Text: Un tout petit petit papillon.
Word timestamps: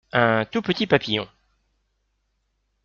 Un 0.13 0.45
tout 0.45 0.63
petit 0.63 0.87
petit 0.87 0.87
papillon. 0.87 1.27